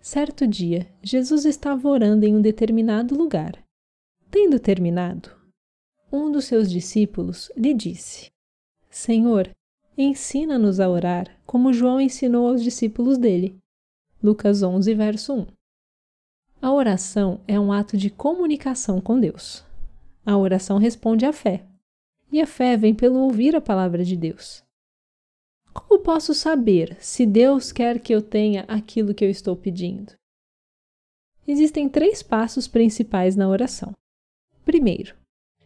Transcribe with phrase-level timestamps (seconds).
[0.00, 3.62] Certo dia, Jesus estava orando em um determinado lugar.
[4.28, 5.30] Tendo terminado,
[6.10, 8.32] um dos seus discípulos lhe disse:
[8.88, 9.48] Senhor,
[9.96, 13.56] ensina-nos a orar, como João ensinou aos discípulos dele.
[14.20, 15.46] Lucas 11, verso 1.
[16.60, 19.64] A oração é um ato de comunicação com Deus.
[20.26, 21.64] A oração responde à fé,
[22.32, 24.64] e a fé vem pelo ouvir a palavra de Deus.
[25.88, 30.12] Como posso saber se Deus quer que eu tenha aquilo que eu estou pedindo?
[31.48, 33.94] Existem três passos principais na oração.
[34.64, 35.16] Primeiro,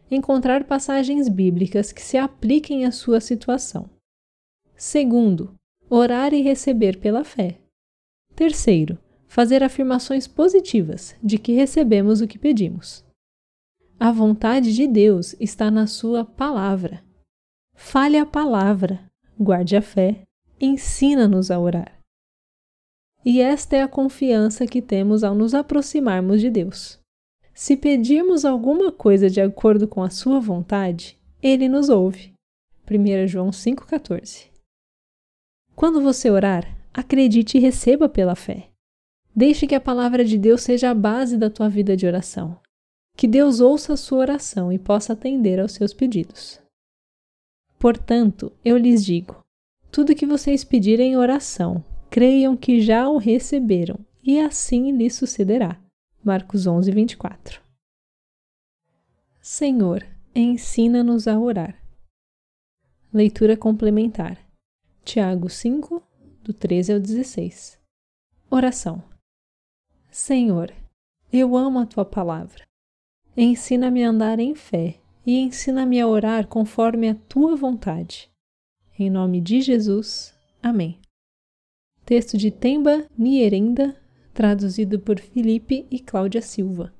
[0.09, 3.89] encontrar passagens bíblicas que se apliquem à sua situação.
[4.75, 5.53] Segundo,
[5.89, 7.59] orar e receber pela fé.
[8.35, 13.03] Terceiro, fazer afirmações positivas de que recebemos o que pedimos.
[13.99, 17.03] A vontade de Deus está na Sua palavra.
[17.73, 19.05] Fale a palavra,
[19.39, 20.23] guarde a fé,
[20.59, 21.99] ensina-nos a orar.
[23.23, 26.99] E esta é a confiança que temos ao nos aproximarmos de Deus.
[27.53, 32.33] Se pedirmos alguma coisa de acordo com a Sua vontade, Ele nos ouve.
[32.89, 34.47] 1 João 5,14
[35.75, 38.69] Quando você orar, acredite e receba pela fé.
[39.35, 42.59] Deixe que a palavra de Deus seja a base da tua vida de oração.
[43.17, 46.61] Que Deus ouça a sua oração e possa atender aos seus pedidos.
[47.79, 49.43] Portanto, eu lhes digo:
[49.91, 55.79] tudo que vocês pedirem em oração, creiam que já o receberam, e assim lhes sucederá.
[56.23, 57.61] Marcos 11, 24.
[59.39, 61.79] Senhor, ensina-nos a orar.
[63.13, 64.37] Leitura complementar.
[65.03, 66.01] Tiago 5,
[66.43, 67.79] do 13 ao 16.
[68.49, 69.03] Oração.
[70.09, 70.73] Senhor,
[71.31, 72.65] eu amo a tua palavra.
[73.37, 78.29] Ensina-me a andar em fé e ensina-me a orar conforme a tua vontade.
[78.97, 80.33] Em nome de Jesus.
[80.61, 80.99] Amém.
[82.05, 83.99] Texto de Temba Nierenda,
[84.33, 86.93] traduzido por Felipe e Cláudia Silva.